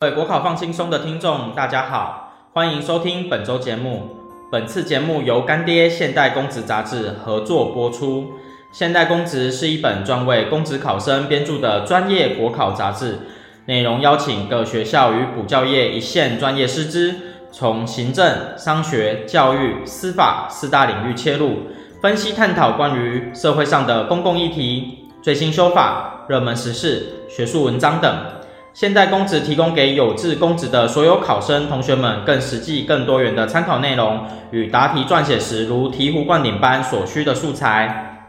[0.00, 4.16] 各位国考放轻松的听众，大家好，欢迎收听本周节目。
[4.48, 8.30] 本次节目由干爹现代公职杂志合作播出。
[8.70, 13.18] 现代公职是一本专为公职考生编著的专业国考杂志，
[13.66, 17.16] 内容邀请各学校与补教业一线专业师资，
[17.50, 28.37] 从行政、商学、教育、司法四大领域切入，分析探讨关于社会上的公共议题、最新修法、热门时事、学术文章等。
[28.78, 38.28] 现代公职提供给有志公职的所有考生同学们更实际、更多元的参考内容与答题撰写时如醍醐灌顶般所需的素材。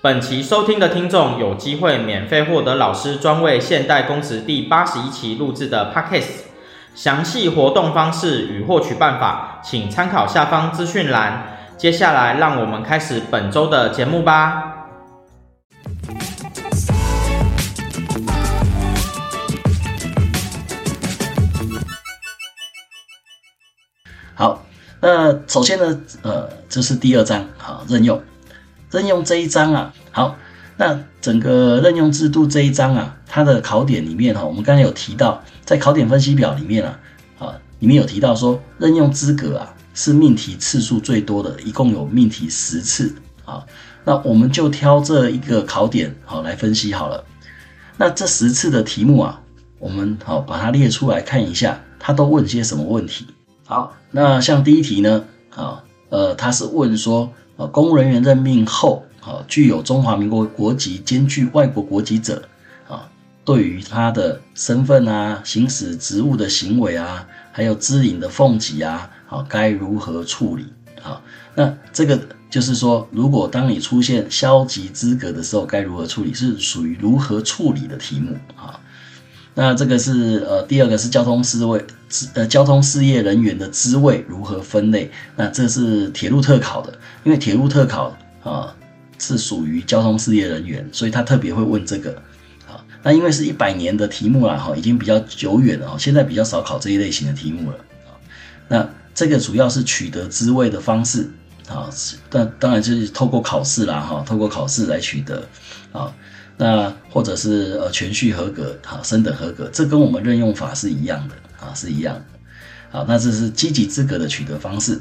[0.00, 6.44] 本期收听的听众有机会免费获得老师专为现代公职第八十一期录制的 Podcast，
[6.94, 11.48] 详细活动方式与获取办法，请参考下方资讯栏。
[11.76, 14.75] 接下来，让我们开始本周的节目吧。
[25.06, 28.20] 那首先呢，呃，这是第二章，好，任用，
[28.90, 30.36] 任用这一章啊，好，
[30.76, 36.98] 那整个任用制度这一章啊，它的考点里面哈，我们刚才有提到，在考点分析表里面啊，
[37.38, 43.64] 啊，里面有提到说，任用资格啊是命题次数最多的，一共有命题十次，啊，
[44.04, 47.22] 那我们就挑这一个考点好来分析好了，
[47.96, 49.40] 那这十次的题目啊，
[49.78, 53.28] 我们好把它列出来看一下，它都问些什么问题。
[53.68, 62.40] 好，那像第一题呢，啊，呃，他是问说，呃，公务人员任命后，啊，具有中华民国国籍兼具外国国籍者，
[62.88, 63.08] 啊，
[63.44, 70.66] 对于他的身份啊、行使职务的行为啊，还有资领的俸给啊，啊，该如何处理？
[71.02, 71.20] 啊，
[71.56, 76.32] 那这个就是说，如果当你出现消极资格的时候，该如何处理？
[76.32, 78.78] 是属于如何处理的题目啊。
[79.58, 81.82] 那这个是呃，第二个是交通事位，
[82.34, 85.10] 呃，交通事业人员的职位如何分类？
[85.34, 86.92] 那这是铁路特考的，
[87.24, 88.76] 因为铁路特考啊
[89.18, 92.10] 是属于交通事业人员，所以他特别会问这个。
[92.68, 97.78] 啊，那因为是一百年的题目了哈，已经比较久远了，现在比较少考这一类型的题目了。
[98.04, 98.12] 啊，
[98.68, 101.30] 那这个主要是取得职位的方式
[101.66, 101.88] 啊，
[102.28, 105.48] 但当然就是透过考试啦哈，透过考试来取得
[105.92, 106.12] 啊。
[106.58, 112.22] 那或者是呃全序合格，好，升等合格，这跟我们任用法是一样的啊，是一样的。
[112.90, 115.00] 好，那这是积极资格的取得方式。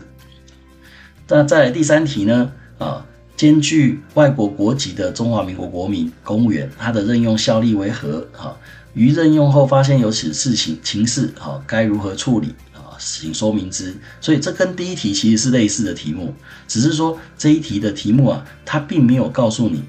[1.27, 3.05] 那在第三题呢，啊，
[3.38, 8.27] 兼具外国国籍的中华民国国民公务员，他的任用效力为何？
[8.33, 8.57] 哈，
[8.94, 12.53] 于任用后发现有此事情情事，好，该如何处理？
[12.73, 13.95] 啊，请说明之。
[14.19, 16.33] 所以这跟第一题其实是类似的题目，
[16.67, 19.83] 只是说这一题的题目啊，它并没有告诉你。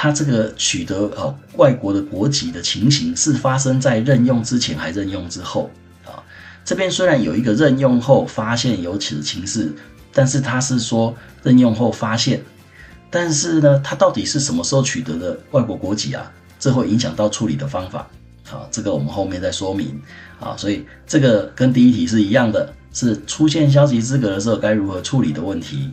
[0.00, 5.68] 他这个取得呃外国的国籍的情形是发生在任用之前还任用之后
[6.06, 6.22] 啊？
[6.64, 9.74] 这边虽然有一个任用后发现有此情事，
[10.12, 12.40] 但是他是说任用后发现，
[13.10, 16.30] 但是呢，他到底是什么时候取得的外国国籍啊？
[16.60, 18.08] 这会影响到处理的方法
[18.52, 18.68] 啊。
[18.70, 20.00] 这个我们后面再说明
[20.38, 20.56] 啊。
[20.56, 25.90] 所以这个跟第一题是一样的，是出现消极资格的时候该如何处理的问题。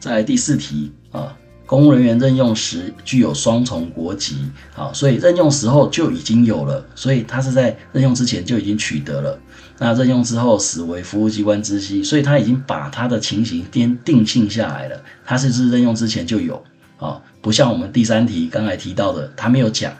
[0.00, 1.32] 在第四题啊。
[1.66, 4.36] 公务人员任用时具有双重国籍，
[4.72, 9.38] 好，所以任用时候就已经有了，所以他是在任用之前就已经取得了。
[9.78, 15.02] 那任用之后始为服务机关知悉，所以他已经把他的情形定定性下来了。
[15.24, 16.64] 他是不是任用之前就有？
[16.98, 19.92] 啊，不像我们第三题刚才提到的，他没有讲。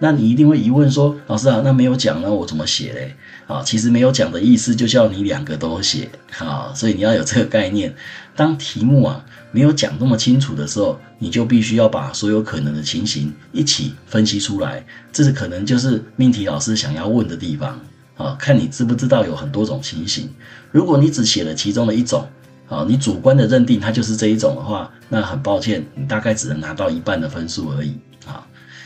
[0.00, 3.14] 那你一定会疑问说，老师啊，那没有讲，那我怎么写嘞？
[3.46, 7.94] 啊，其实没有讲的意思就叫你两个都写，啊，所以你要有这个概念。
[8.36, 14.84] 当题目啊没有讲那么清楚的时候，你就必须要把所有可能的情形一起分析出来。
[15.12, 17.80] 这是可能就是命题老师想要问的地方
[18.16, 20.28] 啊，看你知不知道有很多种情形。
[20.72, 22.26] 如果你只写了其中的一种，
[22.68, 27.96] 啊，你主观的认定它就是这一种的话，那很抱歉，你大概只能拿到一半的分数而已
[28.26, 28.44] 啊。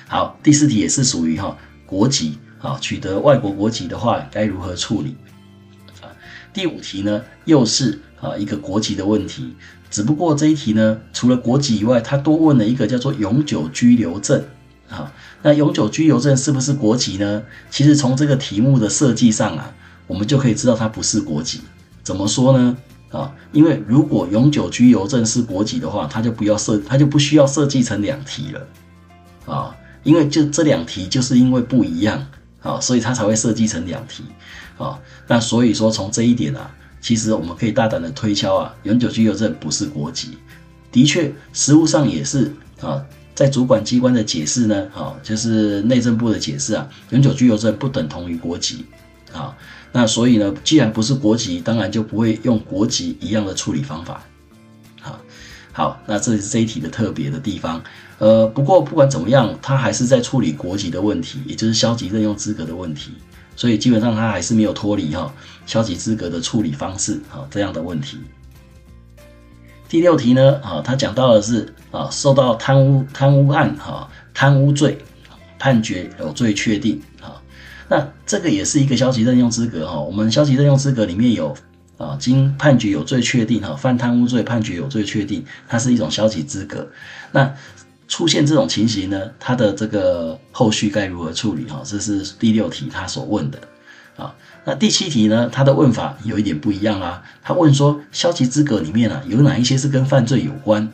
[0.09, 5.17] 好，第四题也是属于哈国籍啊，取得外国国籍的话该如何处理？
[6.03, 6.13] 啊，
[6.53, 9.55] 第五题呢又是啊一个国籍的问题，
[9.91, 14.45] 只不过这一题呢除了国籍以外，它多问了一个叫做永久居留证
[14.89, 15.13] 啊。
[15.43, 17.43] 那永久居留证是不是国籍呢？
[17.71, 19.73] 其实从这个题目的设计上啊，
[20.07, 21.61] 我们就可以知道它不是国籍。
[22.03, 22.77] 怎么说呢？
[23.11, 28.67] 啊，因为如果永久居留证是国籍的话，它就不要设，它就不需要设计成两题了
[29.55, 29.77] 啊。
[30.03, 32.27] 因为就这两题就是因为不一样
[32.63, 34.25] 啊，所以它才会设计成两题
[34.77, 34.99] 啊。
[35.27, 40.39] 那所以说从这一点啊，其实我们可以大胆的推敲啊，永久居留证不是国籍。
[40.91, 43.05] 的确，实务上也是啊，
[43.35, 48.87] 在主管机关的解释呢，啊，就是内政部的解释啊，永久居留证不等同于国籍，
[49.33, 49.55] 啊，
[49.93, 54.25] 那所以呢，既然不是国籍，当然就不会用国籍一样的处理方法，
[55.01, 55.21] 好，
[55.73, 57.83] 好，那这是这一题的特别的地方，
[58.17, 63.13] 呃，不过不管怎么样，他还是在处理国籍的问题，也就是消极任用资格的问题，
[63.59, 65.35] 所以基本上他还是没有脱离哈
[65.67, 68.17] 消极资格的处理方式，哈这样的问题。
[69.89, 74.97] 第六题呢，啊，他讲到的是啊，受到贪污贪污案哈贪污罪
[75.59, 77.43] 判决有罪确定啊，
[77.89, 79.99] 那这个也是一个消极任用资格哈。
[79.99, 81.53] 我们消极任用资格里面有
[81.97, 86.89] 啊，经判决有罪确定哈，犯贪污罪判决有罪确定，它是一种消极资格。
[87.33, 87.53] 那
[88.09, 91.83] 出现这种情形呢，他的这个后续该如何处理哈？
[91.85, 93.59] 这是第六题他所问的
[94.17, 94.35] 啊。
[94.65, 95.49] 那第七题呢？
[95.51, 97.23] 他的问法有一点不一样啊。
[97.43, 100.91] 他问说，消极资格里面啊，有哪一些是跟犯罪有关？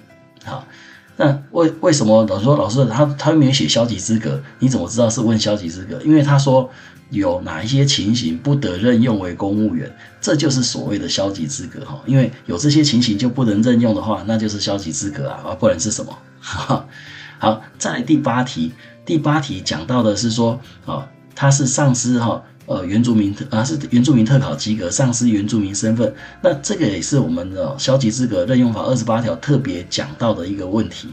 [1.17, 4.41] 好，那为为什么老师说老师他他没有写消极资格？
[4.59, 6.01] 你怎么知道是问消极资格？
[6.03, 6.69] 因为他说
[7.11, 9.91] 有哪一些情形不得任用为公务员，
[10.21, 12.01] 这就是所谓的消极资格哈。
[12.07, 16.17] 因为有这些情形就不能任用的话，那就是消极资格啊， 啊，不然是什么？
[16.41, 16.89] 好，
[17.79, 18.73] 再来第八题，
[19.05, 22.43] 第八题讲到的是说啊，他是上司哈。
[22.67, 31.09] 呃，原住民特啊是原住民特考及格，丧失原住民身份，那这个也是我们的消极资格任用法二十八条特别讲到的一个问题。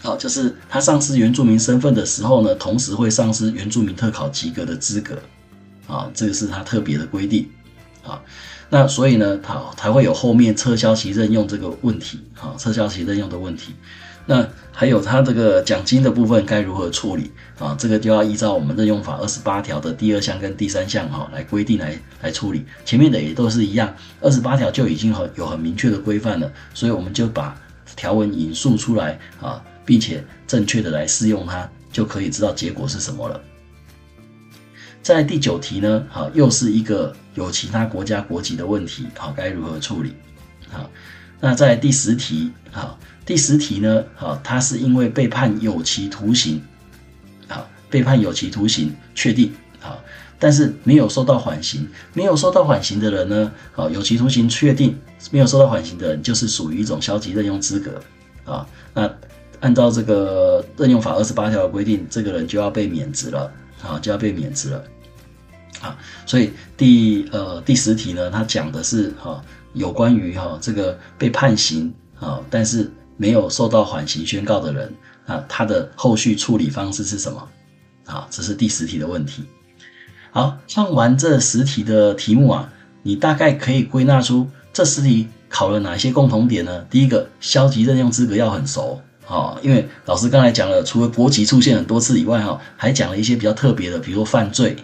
[0.00, 5.18] 好，就是他丧失原住民身份的时候呢，同时会丧失原住民特考及格的资格。
[5.86, 7.48] 啊，这个是他特别的规定。
[8.04, 8.20] 啊，
[8.70, 12.20] 那所以呢，他才会有后面撤销其任用这个问题。
[12.40, 13.74] 啊，撤销其任用的问题。
[14.26, 17.76] 那还有他这个奖金的部分该如何处理啊？
[17.78, 22.64] 这个就要依照我们任用法二十八条的第二项跟第三项哈来规定来来处理。
[22.84, 27.54] 前面的也都是一样，二十八条就已经很有很明确的规范了，所以我们就把
[27.94, 33.38] 条文引述出来啊，并且正确的来适用它，就可以知道结果是什么了。
[35.02, 40.14] 在第九题呢，好，又是一个有其他国家国籍的问题，好，该如何处理？
[40.70, 40.90] 好，
[41.40, 42.98] 那在第十题，好。
[43.24, 46.60] 第十题呢，啊，他是因为被判有期徒刑，
[47.48, 49.98] 啊，被判有期徒刑确定，啊，
[50.38, 54.98] 但是没有受到缓刑，没有受到缓刑的人呢，啊，有期徒刑确定，
[55.30, 58.02] 没有受到缓刑的人就是属于一种消极任用资格，
[58.44, 59.08] 啊，那
[59.60, 63.52] 按照这个任用法二十八条的规定，这个人就要被免职了，
[63.82, 64.84] 啊，就要被免职了，
[65.80, 65.96] 啊，
[66.26, 69.40] 所以第呃第十题呢，他讲的是哈
[69.74, 72.90] 有关于哈这个被判刑啊，但是
[73.22, 74.92] 没有受到缓刑宣告的人
[75.26, 77.48] 啊，他的后续处理方式是什么？
[78.04, 79.44] 啊，这是第十题的问题。
[80.32, 82.68] 好，上完这十题的题目啊，
[83.04, 86.84] 你大概可以归纳出这十题考了哪些共同点呢？
[86.90, 94.76] 第一个，消极任用资格要很熟啊，因为老师刚才讲了，除了国籍出现很多次以外，哈，还讲了一些比较特别的，比如说犯罪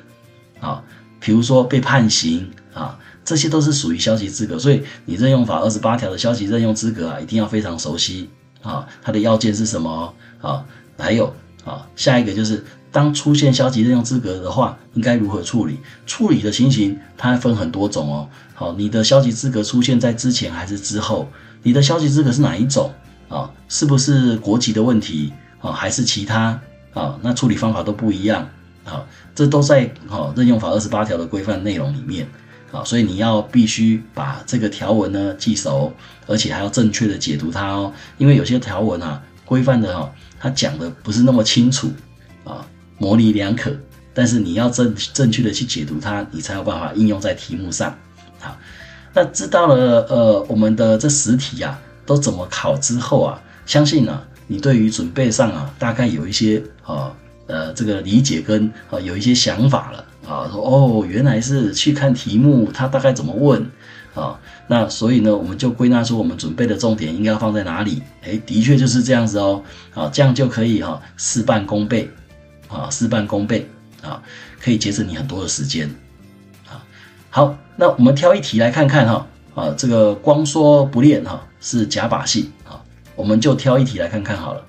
[0.61, 0.81] 啊，
[1.19, 2.97] 比如说被判刑啊。
[3.29, 8.31] 这些都是属于消极资格，所以你任用法二十八条的消极任用资格啊，一定要非常熟悉
[8.63, 8.89] 啊。
[9.03, 10.65] 它的要件是什么啊？
[10.97, 15.79] 还有啊，下一个就是当出现消极任用资格的话，应该如何处理？
[16.07, 18.27] 处理的情形它分很多种哦。
[18.55, 21.29] 好，你的消极资格出现在之前还是之后？
[21.63, 22.91] 你的消极资格是哪一种
[23.29, 23.51] 啊？
[23.69, 25.71] 是不是国籍的问题啊？
[25.71, 26.59] 还是其他
[26.95, 27.19] 啊？
[27.21, 28.49] 那处理方法都不一样
[28.87, 29.05] 啊。
[29.35, 32.27] 这都在好任用法二十八条的规范内容里面。
[32.71, 35.93] 啊，所以你要必须把这个条文呢记熟，
[36.27, 37.93] 而且还要正确的解读它哦。
[38.19, 41.91] 因为有些条文啊，规范的哦，它讲的不是那么清楚
[42.45, 42.67] 啊，
[42.99, 43.73] 模棱两可。
[44.13, 47.97] 但是你要正正确的去解读它，你才有办法应用在题目上。
[48.41, 48.57] 好，
[49.15, 57.15] 那知道了呃，我们的这十题啊都怎么考之后啊，相信呢、你对于准备上啊，大概有一些啊
[57.47, 60.05] 呃这个理解跟啊有一些想法了。
[60.29, 63.67] 啊，说哦，原来是去看题目，他大概怎么问
[64.15, 64.39] 啊？
[64.67, 68.03] 那所以呢，我们就归纳出我们准备的重点应该要放在哪里？
[68.25, 69.63] 诶，的确就是这样子哦。
[69.95, 72.11] 啊，这样就可以哈，事半功倍
[72.69, 73.67] 啊，事半功倍
[74.03, 74.23] 啊，
[74.61, 75.89] 可以节省你很多的时间
[76.69, 76.85] 啊。
[77.31, 79.27] 好，那我们挑一题来看看哈。
[79.55, 82.79] 啊，这个光说不练哈是假把戏啊，
[83.17, 84.65] 我们就挑一题来看看好了。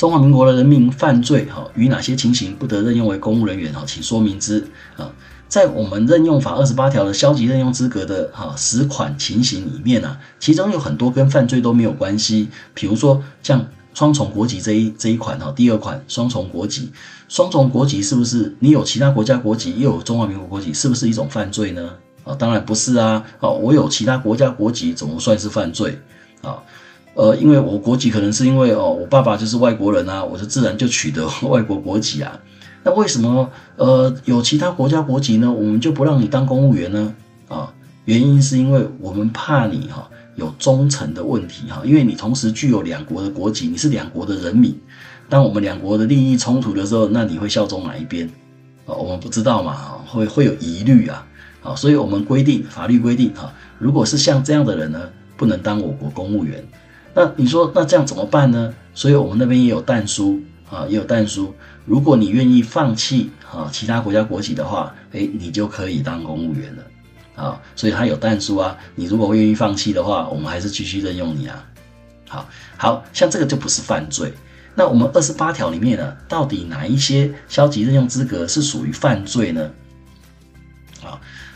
[0.00, 3.70] 中华民国的人民犯罪，哈，于哪些情形不得任用为公务人员？
[3.70, 4.66] 哈，请说明之。
[4.96, 5.12] 啊，
[5.46, 12.48] 在我们任用法二十八条的消极任用资格的哈十款情形里面呢，其中有很多跟犯罪都没有关系。
[12.72, 16.90] 比如说像双重国籍这一这一款哈，第二款双重国籍，
[17.28, 21.90] 双重国籍是不是你有其他国家国籍又有中华民国国籍，是不是一种犯罪呢？
[22.24, 23.22] 啊，当然不是啊。
[23.38, 26.00] 啊，我有其他国家国籍怎么算是犯罪？
[26.40, 26.56] 啊？
[27.14, 32.38] 呃，因为我国籍可能是因为哦，我爸爸就是外国人啊，我就自然就取得 外国国籍啊。
[32.82, 35.52] 那为什么呃有其他国家国籍呢？
[35.52, 37.14] 我们就不让你当公务员呢？
[37.48, 37.72] 啊，
[38.04, 44.74] 原因是因为我们怕你哈有忠诚的问题哈，因为你同时具有两国的国籍，你是两国的人民。
[45.28, 48.26] 当我们两国的利益冲突的时候，那你会效忠哪一边？
[48.86, 49.76] 啊，我们不知道嘛，
[50.06, 51.26] 会会有疑虑啊。
[51.62, 54.98] 啊，所以我们规定法律规定哈，如果是像这样的人呢，
[55.36, 56.64] 不能当我国公务员。
[57.14, 58.72] 那你说那这样怎么办呢？
[58.94, 60.40] 所以我们那边也有但书
[60.70, 61.54] 啊，也有但书。
[61.86, 66.84] 如果你愿意放弃啊其他国家国籍的话，哎，你就可以当公务员了
[67.34, 67.60] 啊。
[67.74, 68.76] 所以他有但书啊。
[68.94, 71.66] 你如果愿意放弃的话，我们还是继续任用你啊。
[72.28, 74.32] 好，好像这个就不是犯罪。
[74.76, 79.68] 那我们二十八条里面呢，到底哪一些消极任用资格是属于犯罪呢？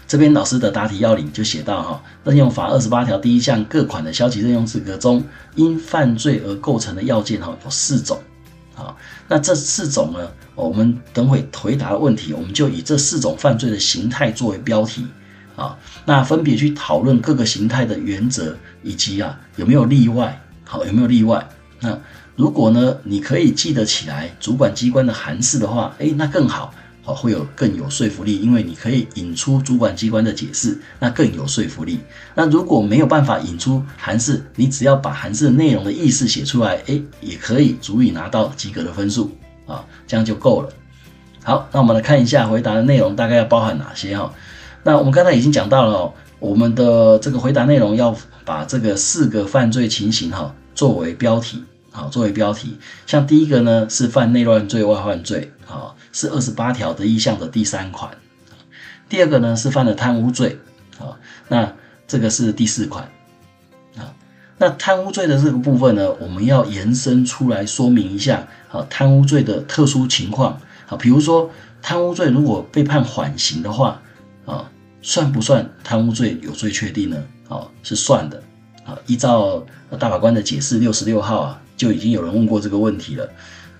[0.06, 8.20] 这边老师的答题要领就写到哈，任用法二十八条第一项各款的消极任用资格中，因犯罪而构成的要件哈有四种，
[8.76, 8.94] 啊，
[9.28, 15.06] 那这四种呢，我们等会回答的问题，我们就以这四种犯罪的形态作为标题，
[15.56, 21.48] 啊，那分别去讨论各个形态的原则以及啊有没有例外，好有没有例外？
[21.80, 21.98] 那
[22.36, 26.74] 如果呢你可以记得起来主管机关的函释的话，诶，那更好。
[27.04, 32.00] 好，会有更有说服力，因为你可以引出主管机关的解释，那更有说服力。
[32.34, 39.30] 那如果没有办法引出函释，你只要把函释的内容的意思写出来，诶，也可以足以拿到及格的分数
[39.66, 40.70] 啊，这样就够了。
[41.42, 44.32] 好，那我们来看一下回答的内容大概要包含哪些哈。
[44.82, 52.78] 那我们刚才已经讲到了哦，我们的这个回答内容要把这个四个犯罪情形哈作为标题，好，作为标题。
[53.06, 55.52] 像第一个呢是犯内乱罪、外患罪，
[56.14, 58.16] 是二十八条的意项的第三款，
[59.08, 60.56] 第二个呢是犯了贪污罪，
[61.00, 61.18] 啊，
[61.48, 61.74] 那
[62.06, 63.10] 这个是第四款，
[63.96, 64.14] 啊，
[64.58, 71.50] 那贪污罪的这个部分呢，我们要延伸出来说明一下，啊，贪污罪的特殊情况，啊，比如说
[71.82, 74.00] 贪污罪如果被判缓刑的话，
[74.46, 74.70] 啊，
[75.02, 77.20] 算不算贪污罪有罪确定呢？
[77.48, 78.40] 啊，是算的，
[78.84, 79.66] 啊，依照
[79.98, 83.28] 大法官的解释六十六号啊，就已经有人问过这个问题了，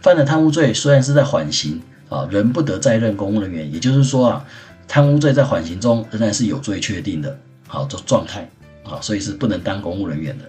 [0.00, 1.80] 犯了贪污罪虽然是在缓刑。
[2.14, 4.44] 啊，人不得再任公务人员，也就是说啊，
[4.86, 8.48] 贪污罪在缓刑中仍然是有罪确定的，好这状态
[8.84, 10.44] 啊，所以是不能当公务人员的。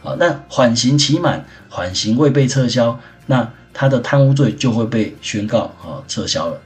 [0.00, 2.96] 好，那缓刑期满，缓刑未被撤销，
[3.26, 6.60] 那他的贪污罪就会被宣告啊撤销了。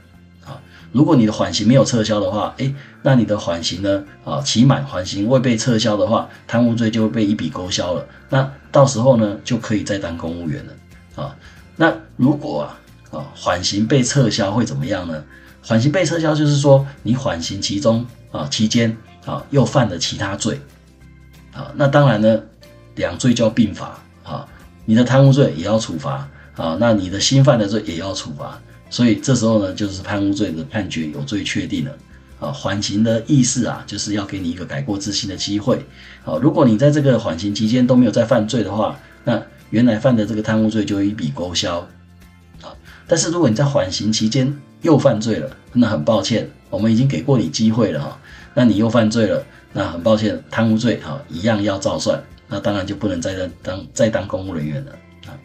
[0.45, 8.05] 啊，如果你的缓刑没有撤销的话，诶，那你的缓刑呢啊期满，缓刑未被撤销的话，贪污罪就会被一笔勾销了。
[8.29, 11.23] 那到时候呢就可以再当公务员了。
[11.23, 11.35] 啊，
[11.75, 12.77] 那如果啊。
[13.13, 15.23] 啊，缓刑被撤销会怎么样呢？
[15.65, 20.59] 缓刑被撤销就是说，你缓刑其中啊期间啊又犯了其他罪，
[21.53, 22.37] 啊，那当然呢，
[22.95, 24.45] 两罪就要并罚啊，
[24.83, 26.27] 你的贪污罪也要处罚
[26.57, 31.91] 啊，那你的新犯的罪也要处罚，所以这时候呢，就是贪污罪的判决有罪确定了
[32.39, 32.51] 啊。
[32.51, 35.85] 缓刑的意思啊，就是要给你一个改过自新的机会
[36.25, 36.35] 啊。
[36.41, 41.87] 如果你在这个缓刑期间都没有再犯罪的话，那原来犯的这个贪污罪就一笔勾销。
[42.63, 42.73] 啊
[43.05, 48.19] 但是如果你在缓刑期间又犯罪了，那很抱歉，我们已经给过你机会了哈，
[48.53, 49.43] 那你又犯罪了，
[49.73, 54.91] 那很抱歉，贪污罪哈一样要照算，那当然就不能再当当再当公务人员了
[55.27, 55.35] 啊。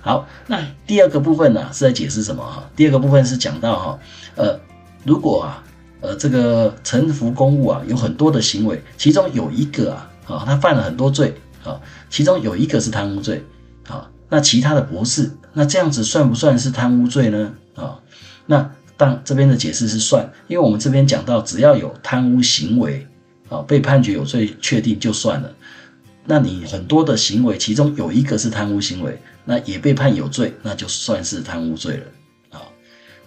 [0.00, 2.70] 好，那第二个部分呢是在解释什么哈？
[2.76, 3.98] 第二个部分是讲到哈，
[4.36, 4.58] 呃，
[5.04, 5.64] 如果啊，
[6.00, 11.80] 呃，这个承服公务啊有很多的行为，其中有一个啊，啊，他犯了很多罪啊，
[12.10, 13.44] 其中有一个是贪污罪
[13.88, 14.08] 啊。
[14.32, 17.52] 那其他的不是，那这样子算不算是贪污罪呢？
[17.74, 18.00] 啊，
[18.46, 23.06] 那当这边的解释是算，因为我们这边讲到，只要有贪污行为，
[23.50, 25.52] 啊，被判决有罪确定就算了。
[26.24, 32.58] 那你很多的行为，其中有一个是贪污行为，那也被判有罪，那就算是贪污罪了。
[32.58, 32.62] 啊，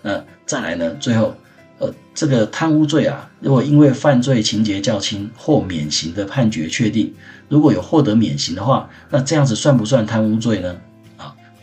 [0.01, 1.35] 那再来呢，最后。
[1.77, 7.13] 呃，这个贪污罪啊，如果因为犯罪情节较轻或免刑的判决确定，
[7.49, 10.73] 如果有获得免刑的话，那这样子算不算贪污罪呢？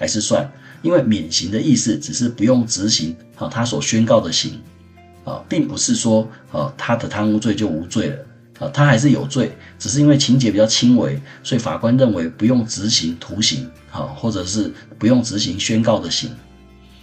[0.02, 0.50] 还是算，
[0.82, 4.60] 因为免刑的意思只是不用执行啊他所宣告的刑
[5.24, 8.16] 啊，并不是说啊他的贪污罪就无罪了
[8.58, 16.30] 啊，他还是有罪，只是因为情节比较轻微，所以法官认为不用执行徒刑啊，或者是不用执行宣告的刑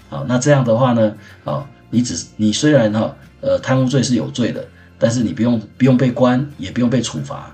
[0.09, 1.15] 啊，那这样的话呢
[1.45, 1.65] 啊。
[1.91, 4.63] 你只你虽然哈呃贪污罪是有罪的，
[4.99, 7.51] 但是你不用不用被关，也不用被处罚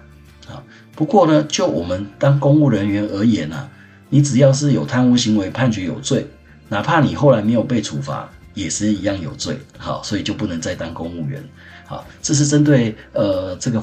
[0.50, 0.62] 啊。
[0.94, 3.70] 不过呢，就我们当公务人员而言呢，
[4.10, 6.28] 你只要是有贪污行为判决有罪，
[6.70, 9.58] 哪怕你后来没有被处罚，也是一样有罪。
[9.78, 11.44] 好，所以就不能再当公务员。
[11.86, 13.82] 好，这是针对呃这个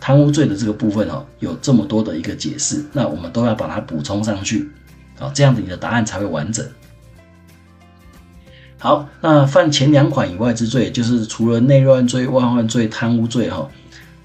[0.00, 4.68] 贪污罪的这个部分哦，有这么多的一个解释，那我们都要把它补充上去，
[5.18, 6.66] 啊，这样子你的答案才会完整。
[8.78, 13.66] 好，那犯前两款以外之罪，就是除了内乱罪、外患罪、贪污罪哈，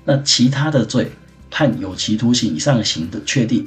[0.03, 1.11] 那其他的罪
[1.49, 3.65] 判有期徒刑以上刑的确定，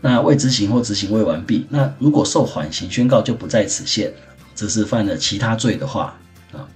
[0.00, 4.12] 那未执行或执行未完毕，那如果受缓刑宣告就不在此限，
[4.54, 6.18] 这是犯了其他罪的话
[6.52, 6.66] 啊。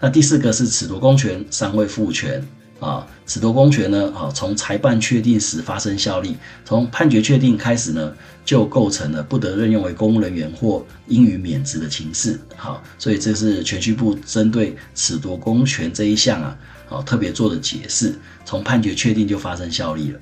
[0.00, 2.46] 那第四个是褫夺公权尚未赋权。
[2.80, 4.10] 啊，褫夺公权呢？
[4.16, 6.34] 啊，从裁判确定时发生效力，
[6.64, 8.10] 从判决确定开始呢，
[8.42, 12.40] 就构成了不得任用为公务人员或应予免职的情事。
[12.56, 16.58] 好，所以这是銓叙部针对褫夺公权这一项啊，
[16.88, 20.18] 啊，特别做的解释，从判决确定就发生效力了。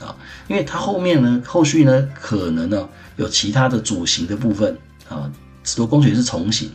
[0.00, 0.16] 啊，
[0.48, 4.76] 因为它后面呢，后续呢，可能呢有其他的主刑的部分
[5.08, 5.30] 啊，
[5.64, 6.70] 褫夺公权是从刑。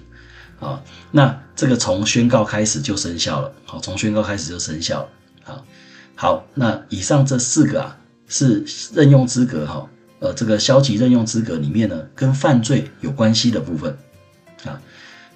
[0.59, 0.81] 啊，
[1.11, 3.51] 那这个从宣告开始就生效了。
[3.63, 5.09] 好，从宣告开始就生效了。
[5.43, 5.65] 好，
[6.15, 7.95] 好，那以上这四个啊，
[8.27, 13.95] 是任用资格哈，呃，这个消极任用资格里面呢，跟犯罪有关系的部分
[14.65, 14.81] 啊。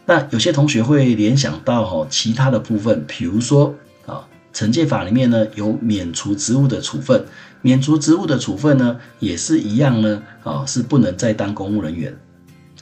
[0.08, 3.76] 那有些同学会联想到哈，其他的部分，比如说
[4.08, 7.24] 啊，惩戒法里面呢有免除职务的处分，
[7.62, 12.18] 免除职务的处分呢，也是一样呢，啊，是不能再当公务人员。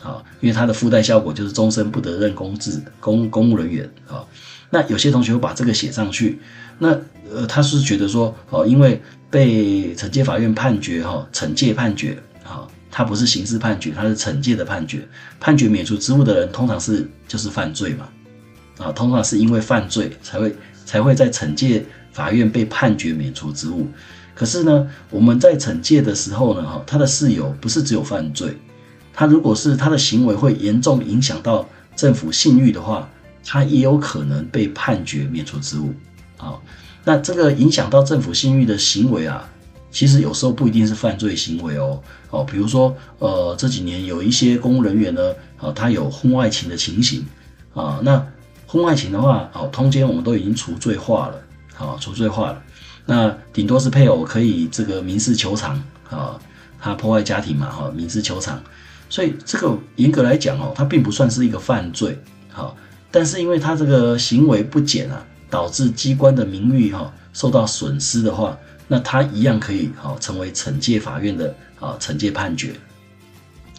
[0.02, 4.24] 啊，因为它的附带效果就是终身不得任公职公公务人员啊。
[4.70, 6.40] 那有些同学会把这个写上去，
[6.78, 6.98] 那
[7.30, 15.06] 呃，他是觉得说，哦，因为被惩戒法院判决哈，惩戒判决啊，它不是刑事判决，它是惩戒的判决，
[15.38, 18.08] 判决免除职务的人通常是就是犯罪嘛，
[18.78, 20.56] 啊，通常是因为犯罪才会
[20.86, 21.84] 才会在惩戒
[22.14, 23.86] 法院被判决免除职务。
[24.40, 28.58] 可是呢，我们在惩戒的时候呢，哈，他的事由不是只有犯罪。
[29.14, 33.10] 他如果是他的行为会严重影响到政府信誉的话，
[33.46, 35.94] 他也有可能被判决免除职务。
[36.38, 36.64] 好，
[37.04, 39.46] 那这个影响到政府信誉的行为啊，
[39.92, 42.02] 其实有时候不一定是犯罪行为哦。
[42.30, 47.26] 哦，比如说，呃，这几年有一些公务人员呢，啊，他有婚外情的情形
[47.74, 48.00] 啊。
[48.04, 48.26] 那
[48.66, 51.42] 婚外情的话，哦，通奸我们都已经除罪化了，
[51.76, 52.64] 好，除罪化了。
[53.10, 55.82] 那顶多是配偶可以这个民事求偿
[56.12, 56.40] 啊，
[56.80, 58.62] 他破坏家庭嘛，哈，民事求偿。
[59.10, 62.16] 所以这个严格来讲哦，他并不算是一个犯罪，
[62.52, 62.78] 好，
[63.10, 68.56] 但是因为他这个行为不检啊，导致机关的名誉哈受到损失的话，
[68.88, 72.76] 那他一样可以好成为惩戒法院的啊惩戒判决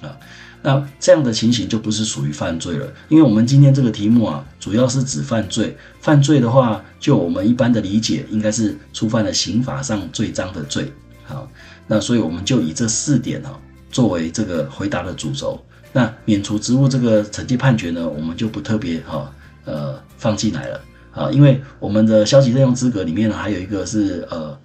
[0.03, 0.17] 啊，
[0.63, 10.93] 那这样的情形就不是属于犯罪了，因为我们今天这个题目啊，主要是指犯罪，犯罪的话，就我们一般的理解，应该是触犯了刑法上最章的罪，
[11.25, 11.49] 好，
[11.87, 13.59] 那所以我们就以这四点哈。
[13.93, 15.61] 作为这个回答的主轴，
[15.93, 19.29] 那免除职务这个惩戒判决呢，我们就不特别哈
[19.65, 20.81] 呃放进来了
[21.13, 24.57] 啊，因为我们的消极任用资格里面呢，还有一个是呃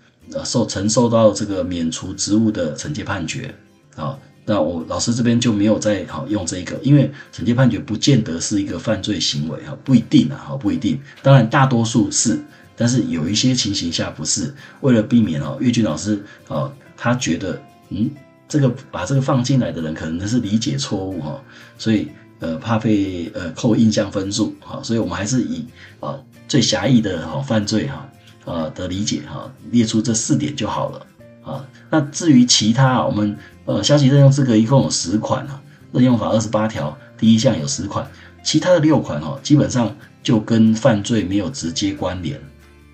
[0.43, 3.52] 受承受到这个免除职务的惩戒判决
[3.95, 4.15] 啊，
[4.46, 12.40] 那我老师这边就没有再好用这一个，因为惩戒判决不见得是一个犯罪行为哈，不一定啊，哈不一定，当然大多数是，
[12.76, 18.10] 但是有一些情形下不是，为了避免哦，岳军老师啊他觉得嗯。
[18.48, 21.42] 这个把这个放进来的人可能是理解错误哈，
[21.80, 25.66] 所以呃怕被呃扣印象分数哈，所以我们还是以
[26.00, 26.16] 啊
[26.48, 28.08] 最狭义的哈犯罪哈
[28.46, 31.08] 呃的理解哈列出这四点就好了
[31.44, 31.66] 啊。
[31.90, 38.08] 那至于其他我们呃消极任用资格一共有十款啊，任用法二十八条第一项有十款，
[38.43, 42.39] 其他的六款哈基本上就跟犯罪没有直接关联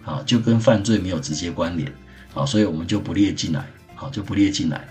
[0.04, 1.92] 啊，就跟犯罪没有直接关联
[2.34, 4.88] 啊，所以我们就不列进来，好就不列进来。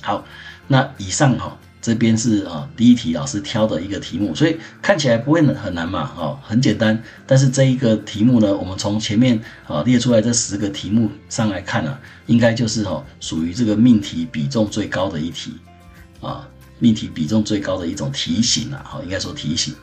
[0.00, 0.24] 好，
[0.66, 7.02] 那以上哈这边是啊第一题老师挑的一个题目，所以看起来不会很难嘛，哦很简单。
[7.26, 15.54] 但是这一个题目呢，我们从前面啊列出来这十个题目上来看啊，应该就是哦属于这个命题比重最高的一题
[16.20, 19.74] 啊，命题比重最高的一种题型啊，哈应该说题型。